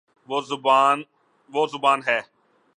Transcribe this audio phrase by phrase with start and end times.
[0.29, 2.19] وہ زبا ن ہے